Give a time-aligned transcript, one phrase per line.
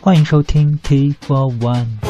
[0.00, 2.09] 欢迎收听 T for One。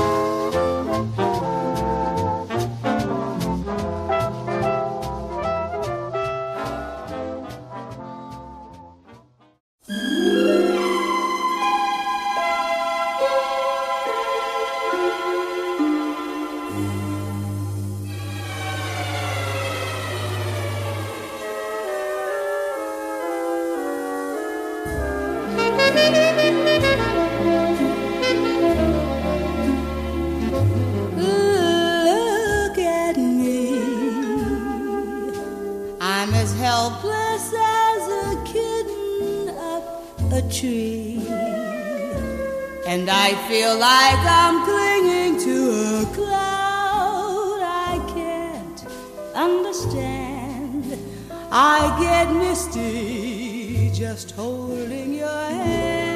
[52.02, 56.11] Get misty just holding your hand.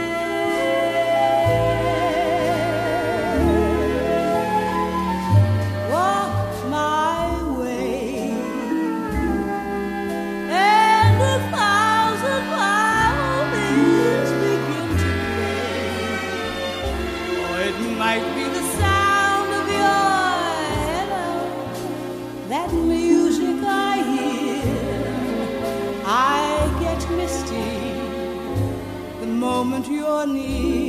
[29.87, 30.84] your knees.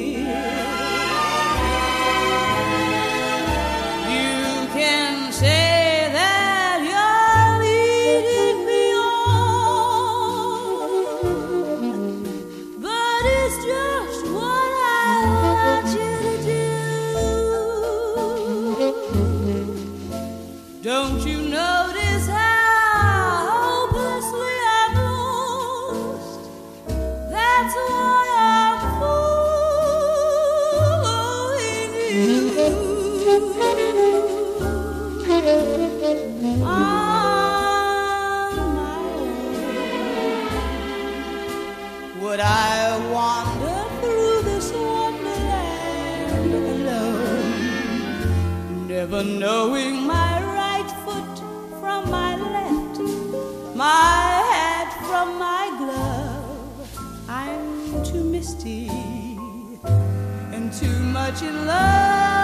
[42.22, 47.68] Would I wander through this wonderland alone?
[48.88, 51.38] Never knowing my right foot
[51.78, 53.00] from my left,
[53.76, 56.88] my hat from my glove.
[57.28, 58.88] I'm too misty
[60.54, 62.35] and too much in love.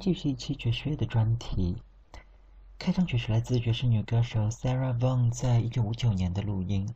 [0.00, 1.76] 继续一期爵士乐的专题。
[2.78, 6.94] 开场曲是来自爵士女歌手 Sarah Vaughan 在一九五九年的录音，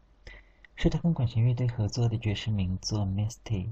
[0.75, 3.67] 是她跟管弦乐队合作的爵士名作《Misty》，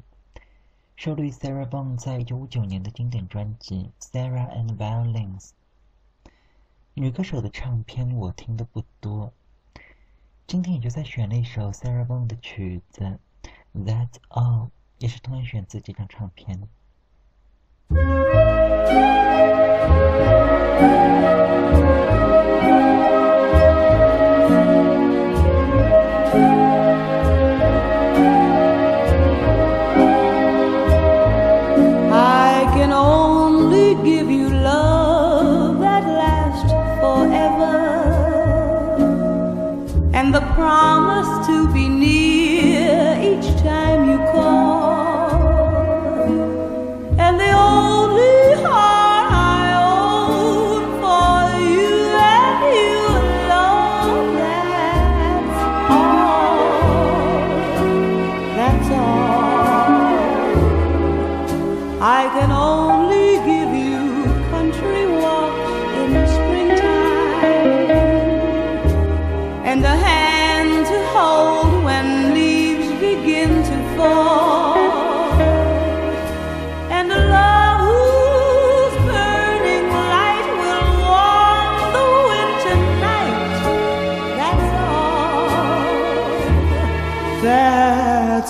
[0.97, 5.41] 收录于 Sarah Vaughan 在一九五九年的经典专辑《Sarah and Violins》。
[6.92, 9.32] 女歌手的唱片我听的不多，
[10.47, 13.19] 今天也就在选了一首 Sarah Vaughan 的曲子
[13.82, 14.66] 《That's All》，
[14.98, 16.69] 也是同样选自这张唱片。
[19.82, 19.91] Thank
[21.87, 22.01] you.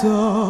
[0.02, 0.41] That's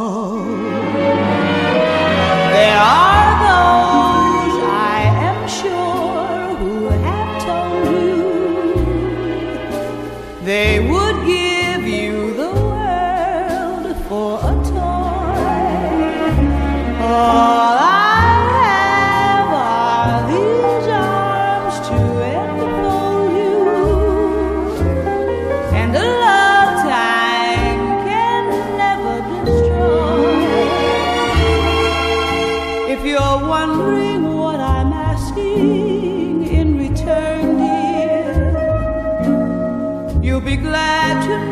[40.52, 41.51] be glad to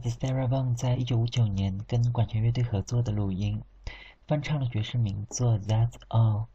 [0.00, 3.62] 自 Sarah Vaughan 在一九五九年跟管弦乐队合作的录音，
[4.28, 6.46] 翻唱了爵士名作《That's All》，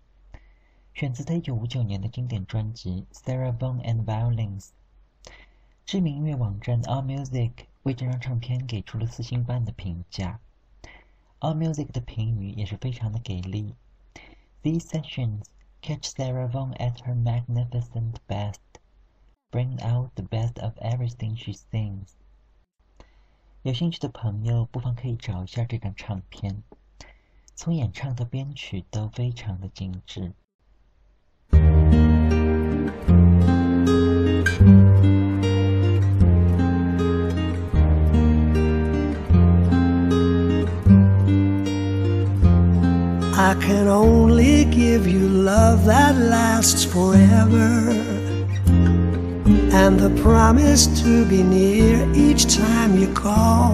[0.94, 4.68] 选自他一九五九年的经典专辑《Sarah Vaughan and Violins》。
[5.86, 7.52] 知名音乐网站 AllMusic
[7.84, 10.40] 为这张唱片给出了四星半的评价。
[11.42, 13.76] AllMusic 的评语也是非常的给力。
[14.62, 15.44] These sessions
[15.82, 18.62] catch Sarah Vaughan at her magnificent best.
[19.52, 22.16] Bring out the best of everything she sings。
[23.64, 26.64] 有兴趣的朋友不妨可以找一下这张唱片，
[27.56, 30.34] 从演唱到编曲都非常的精致。
[43.32, 48.13] I can only give you love that lasts forever.
[49.74, 53.74] And the promise to be near each time you call.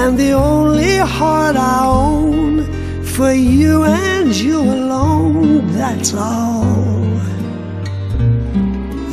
[0.00, 2.64] And the only heart I own
[3.04, 5.72] for you and you alone.
[5.72, 6.64] That's all.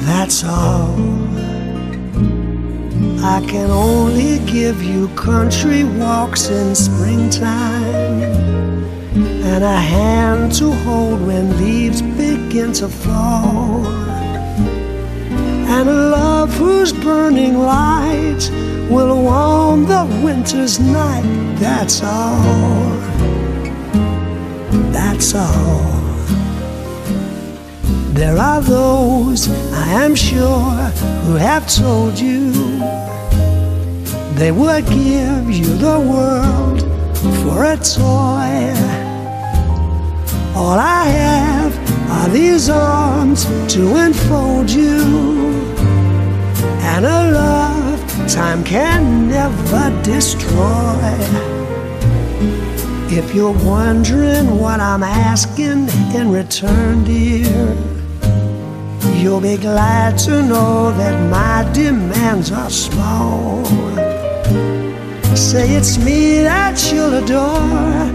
[0.08, 0.96] That's all.
[3.22, 8.30] I can only give you country walks in springtime
[9.44, 13.84] and a hand to hold when leaves begin to fall,
[15.70, 18.50] and a love whose burning light
[18.90, 21.24] will warm the winter's night.
[21.60, 22.98] That's all.
[24.92, 26.00] That's all.
[28.20, 30.76] There are those, I am sure,
[31.26, 32.52] who have told you
[34.40, 36.82] they would give you the world
[37.44, 38.50] for a toy.
[40.56, 41.74] All I have
[42.10, 45.59] are these arms to enfold you,
[47.00, 51.16] and a love time can never destroy.
[53.10, 57.74] If you're wondering what I'm asking in return, dear,
[59.16, 63.64] you'll be glad to know that my demands are small.
[65.38, 68.08] Say it's me that you'll adore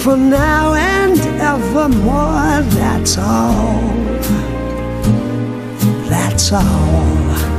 [0.00, 1.20] for now and
[1.52, 2.62] evermore.
[2.80, 3.82] That's all.
[6.08, 7.53] That's all.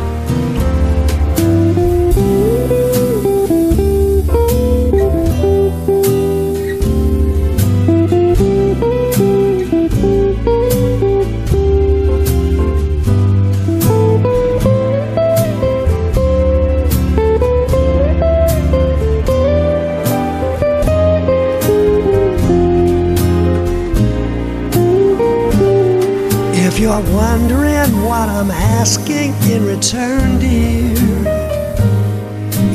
[26.85, 30.93] You're wondering what I'm asking in return, dear,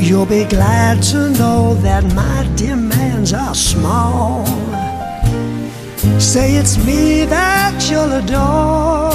[0.01, 4.45] you'll be glad to know that my demands are small.
[6.19, 9.11] Say it's me that you'll adore.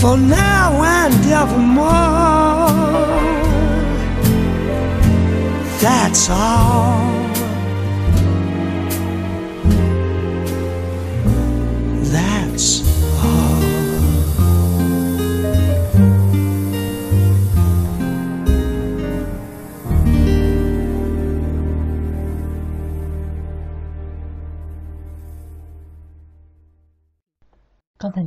[0.00, 1.84] For now and evermore.
[5.82, 7.13] That's all.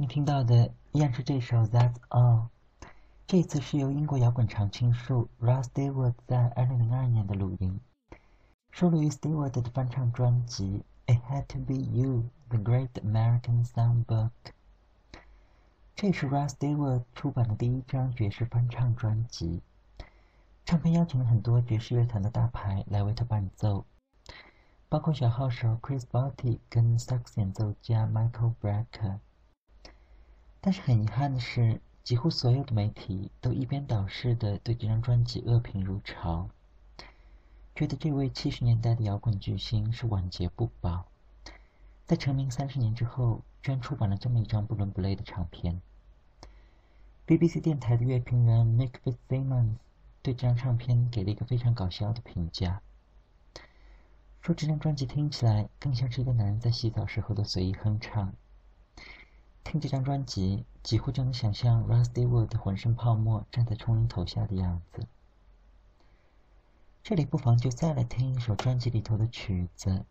[0.08, 2.48] 听到的依然是这首《That's All》，
[3.28, 7.78] 这次是由英国摇滚常青树 Ross Stewart 在2002年的录音，
[8.72, 10.82] 收录于 Stewart 的翻唱专辑
[11.14, 14.30] 《It Had to Be You: The Great American Songbook》。
[15.94, 19.62] 这是 Ross Stewart 出版的第一张爵士翻唱专辑，
[20.64, 23.84] 唱片邀请了很多爵士乐坛的大牌来为他伴奏，
[24.88, 29.20] 包括小号手 Chris Botti 跟萨克斯演奏家 Michael Brecker。
[30.68, 36.50] 但是很遗憾的是，几乎所有的媒体都一边倒式的对这张专辑恶评如潮，
[37.74, 41.06] 觉得这位七十年代的摇滚巨星是晚节不保，
[42.06, 45.82] 在成名三十年之后，居然出版了这么一张不伦不类的唱片。
[47.26, 49.76] BBC 电台的乐评人 Mick Fitzsimmons
[50.22, 52.82] 对这张唱片给了一个非常搞笑的评价，
[54.42, 58.34] 说这张专辑听起来更像是一个男人在洗澡时候的随意哼唱。
[59.70, 65.06] 听这张专辑，几乎就能想象 Rusty Wood 浑身泡沫站在冲浪头下的样子。
[67.04, 70.06] 这里不妨就再来听一首专辑里头的曲子，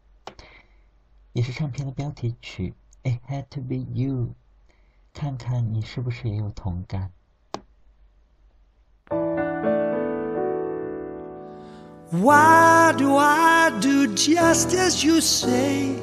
[1.33, 2.75] 也是唱片的标题曲
[3.11, 4.13] 《It Had to Be You》，
[5.15, 7.11] 看看你是不是也有同感。
[12.11, 15.97] Why do I do just as you say?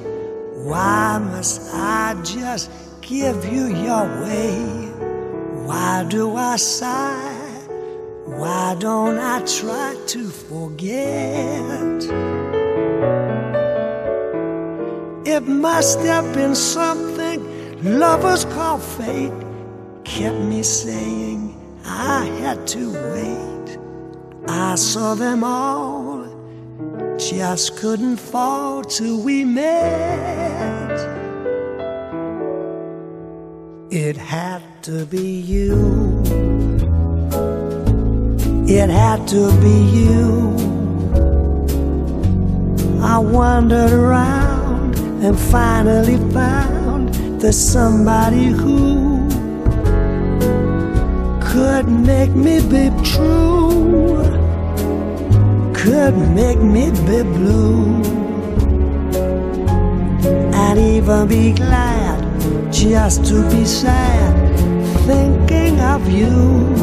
[0.65, 2.69] Why must I just
[3.05, 4.55] give you your way?
[5.65, 7.31] Why do I sigh?
[8.25, 11.99] Why don't I try to forget?
[15.25, 17.39] It must have been something
[17.83, 19.33] lovers call fate
[20.05, 23.79] kept me saying I had to wait.
[24.47, 26.27] I saw them all,
[27.17, 31.22] just couldn't fall till we met.
[33.95, 36.23] It had to be you.
[38.67, 40.55] It had to be you.
[43.03, 49.29] I wandered around and finally found there's somebody who
[51.39, 54.17] could make me be true,
[55.75, 58.01] could make me be blue,
[60.65, 62.02] and even be glad
[62.73, 64.33] just to be sad
[65.05, 66.75] thinking of you.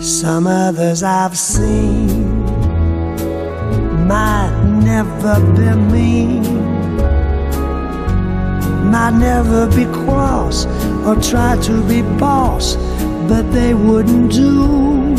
[0.00, 2.44] Some others I've seen
[4.08, 6.58] might never be mean
[8.90, 10.64] might never be cross
[11.06, 12.76] or try to be boss,
[13.28, 15.14] but they wouldn't do.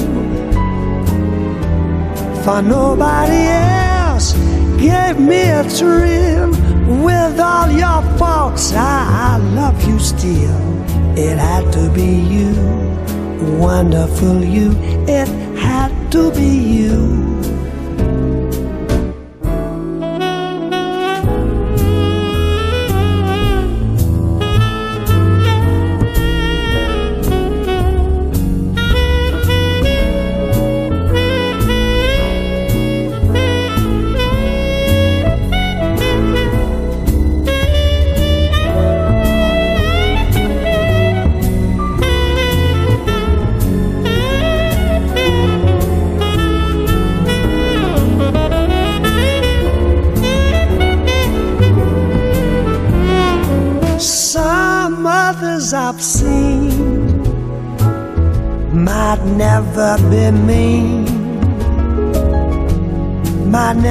[2.44, 4.34] For nobody else
[4.80, 6.49] gave me a thrill.
[7.04, 10.60] With all your faults, I, I love you still.
[11.18, 12.54] It had to be you,
[13.58, 14.72] wonderful you.
[15.08, 15.28] It
[15.58, 17.59] had to be you.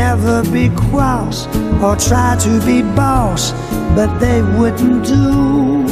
[0.08, 1.46] never be cross
[1.84, 3.52] or try to be boss,
[3.94, 5.86] but they wouldn't do.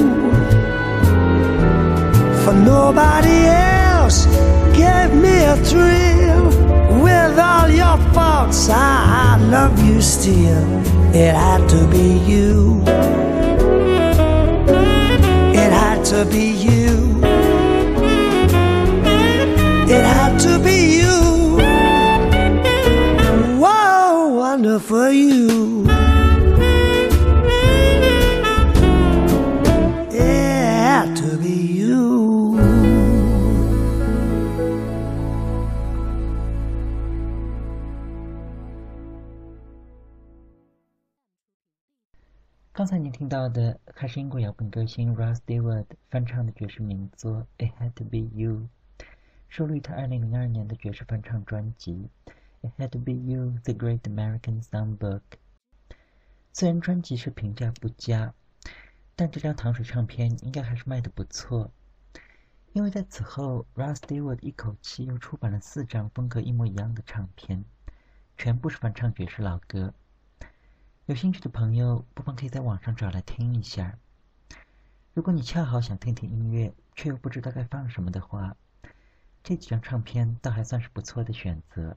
[2.42, 3.38] For nobody
[3.85, 4.25] else
[4.82, 6.46] gave me a thrill.
[7.04, 10.66] With all your faults, I, I love you still.
[11.25, 12.80] It had to be you.
[15.62, 16.88] It had to be you.
[19.96, 21.25] It had to be you.
[43.37, 48.66] 到的还是英国摇滚歌星 Ross Stewart 翻唱的爵士名作《It Had to Be You》，
[49.50, 52.09] 收录于他2002年的爵士翻唱专辑
[52.62, 55.21] 《It Had to Be You: The Great American Songbook》。
[56.55, 58.33] 虽然专辑是评价不佳，
[59.14, 61.71] 但这张糖水唱片应该还是卖得不错，
[62.73, 67.62] 因为在此后，Ross Stewart 一口气又出版了四张风格一模一样的唱片，
[68.38, 69.93] 全部是翻唱爵士老歌。
[71.06, 73.96] 有兴趣的朋友，不妨可以在网上找来听一下。
[75.14, 78.56] 如果你恰好想听听音乐，却又不知道该放什么的话，
[79.44, 81.96] 这几张唱片倒还算是不错的选择。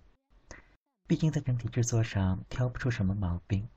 [1.08, 3.68] 毕竟在整体制作上挑不出什么毛病。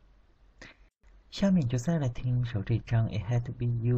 [1.30, 3.96] 下面就再来听一首这张《It Had to Be You》。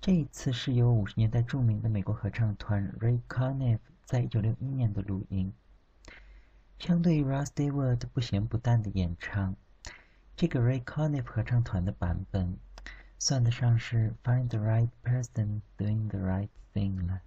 [0.00, 5.52] 这一次是由五十年代著名的美国合唱团 Ray Conniff 在一九六一年的录音。
[6.78, 9.56] 相对于 Ross Stewart 不咸不淡的演唱，
[10.36, 12.58] 这个 Ray Conniff 合唱团的版本
[13.18, 17.22] 算得上是 Find the right person doing the right thing 了。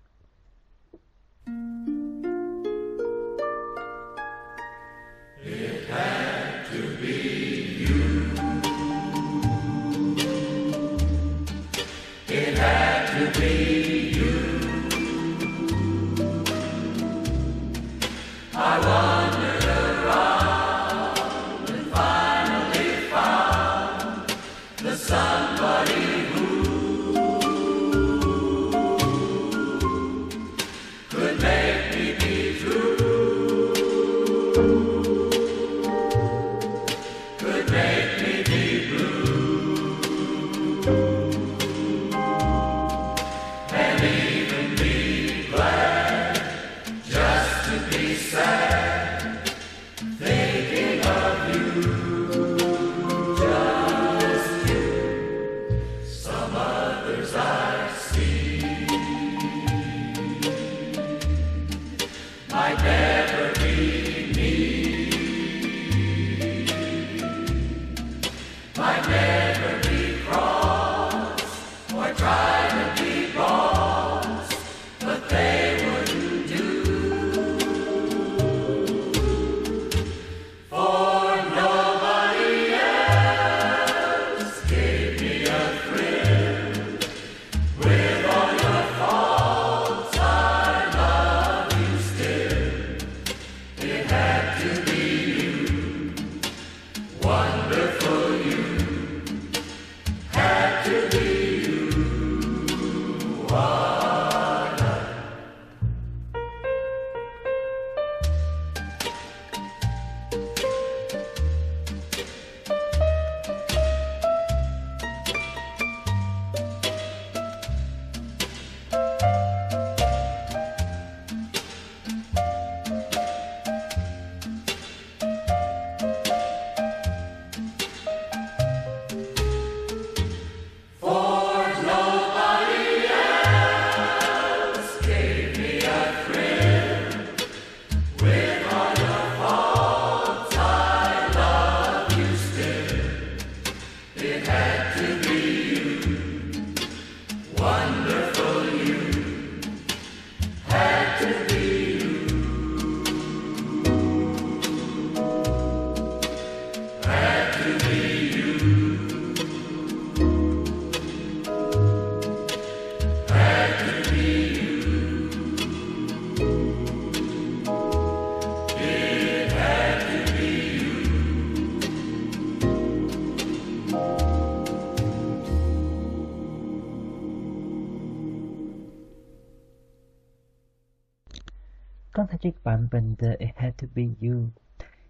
[182.70, 184.36] 版本的《It Had to Be You》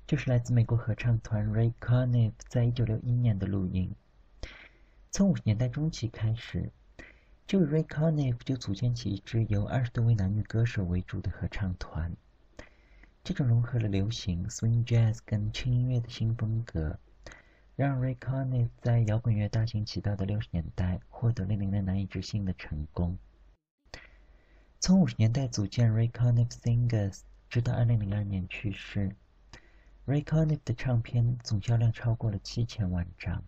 [0.07, 3.93] 就是来自美国合唱团 Ray Conniff 在一九六一年的录音。
[5.11, 6.71] 从五十年代中期开始，
[7.45, 12.15] 这位 Ray Conniff 就组建起一支由二十多位男女歌手为主的合唱团。
[13.25, 16.97] 这种融合了流行、swing jazz 跟轻音乐的新风格，
[17.75, 23.17] 让 Ray Conniff 在摇滚乐大行其道的六十年代获得了令人难以置信的成功。
[24.79, 27.19] 从五十年代组建 Ray Conniff Singers，
[27.49, 29.09] 直到二零零二年去世
[30.05, 33.43] ，Ray Conniff 的唱片总销量超过了七千万张。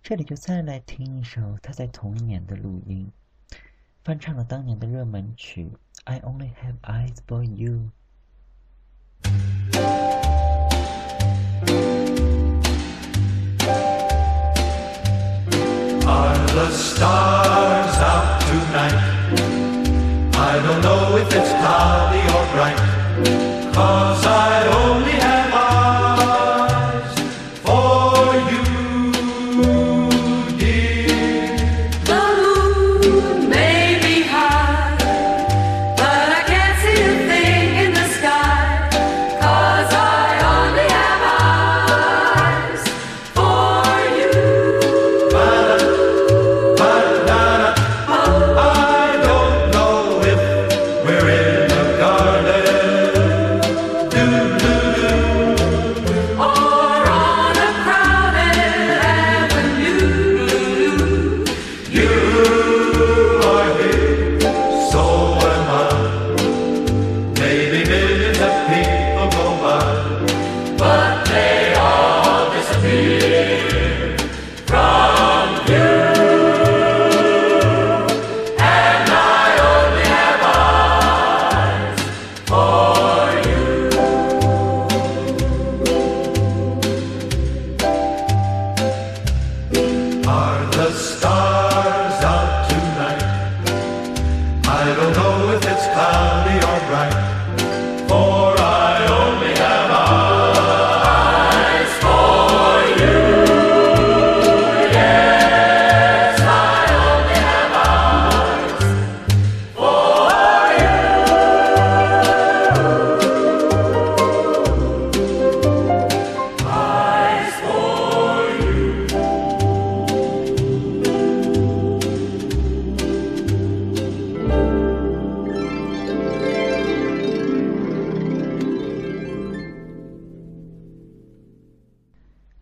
[0.00, 3.10] 这里就再来听一首他在同一年的录音，
[4.04, 5.64] 翻唱了当年的热门曲
[6.04, 7.90] 《I Only Have Eyes for You》。
[16.06, 18.94] Thank the stars out tonight?
[20.38, 21.45] I don't know if it's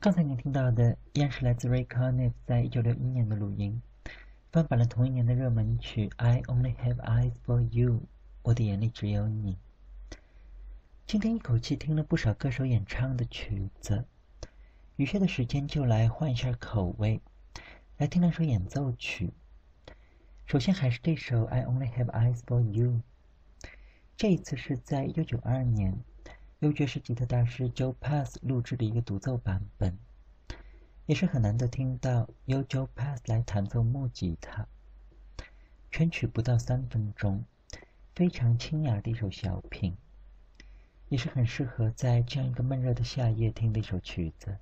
[0.05, 3.81] 刚才您听到的依然是来自 Ray Conniff 在一九六一年的录音，
[4.53, 7.93] 翻版了同一年的热门曲《I Only Have Eyes for You》，
[8.43, 9.57] 我的眼里只有你。
[11.07, 14.05] 今天一口气听了不少歌手演唱的曲子，
[14.97, 17.23] 余下的时间就来换一下口味，
[17.97, 19.33] 来听两首演奏曲。
[20.45, 23.01] 首先还是这首《I Only Have Eyes for You》，
[24.19, 25.97] 这一次是在一九九二年。
[26.64, 29.98] 由爵士吉他大师 Joe Pass 录制的一个独奏版本，
[31.05, 34.66] 也是很难得听到由 Joe Pass 来弹奏木吉他。
[35.90, 37.44] 全曲不到三分钟，
[38.14, 39.94] 非常清雅的一首小品，
[41.11, 44.57] 也是很适合在这样一个闷热的夏夜听的一首曲子。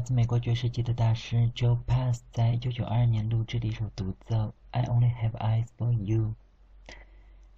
[0.00, 4.34] 来自美国爵士级的大师 Joe Pass 在1992年录制的一首独奏
[4.70, 6.34] 《I Only Have Eyes for You》。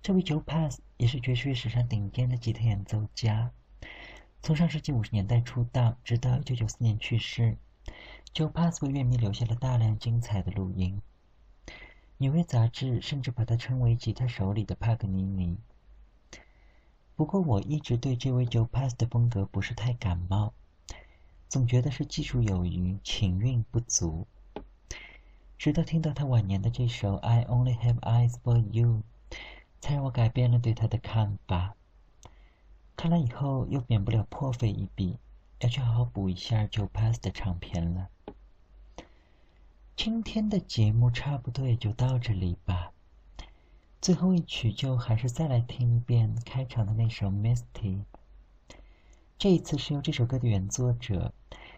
[0.02, 3.52] 这位 Joe Pass 也是爵士乐史上顶尖的吉他演奏家，
[4.42, 7.58] 从上世纪五十年代出道，直到1994年去世。
[8.34, 11.00] Joe Pass 为乐迷留下了大量精彩的录音。
[12.16, 15.58] 纽约杂志甚至把他称为吉他手里的帕格尼尼。
[17.14, 20.52] 不过，我一直对这位 Joe Pass 的风格不是太感冒，
[21.52, 24.26] 总觉得是技术有余，情韵不足。
[25.58, 29.02] 直到听到他晚年的这首《I Only Have Eyes for You》，
[29.78, 31.74] 才让我改变了对他的看法。
[32.96, 35.18] 看来以后又免不了破费一笔，
[35.60, 38.08] 要去好好补一下九 Pass 的唱片了。
[39.94, 42.92] 今天的节目差不多也就到这里吧。
[44.00, 47.98] 最后一曲就还是再来听一遍开场的那首《Misty》。
[49.38, 51.34] 这一次是由这首歌的原作者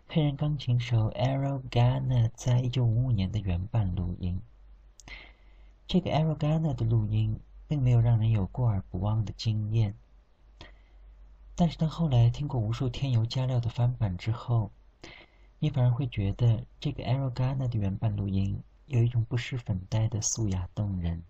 [0.06, 4.40] 黑人钢琴手 Errol Garner 在一九五五年的原版录音。
[5.88, 9.94] 这个 Errol Garner 的录音并没有让人有过耳不忘的惊艳，
[11.56, 14.70] 但是当后来听过无数添油加料的翻版之后，
[15.58, 21.22] 你反而会觉得这个 Errol Garner 的原版录音有一种不施粉黛的素雅动人。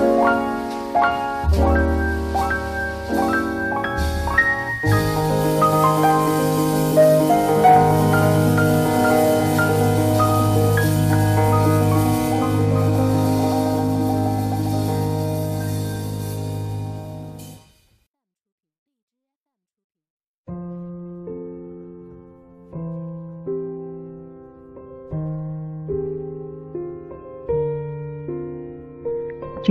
[0.00, 1.79] 今